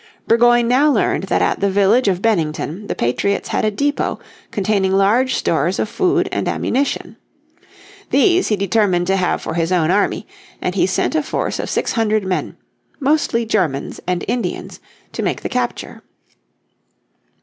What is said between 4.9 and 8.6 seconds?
large stores of food and ammunition. These he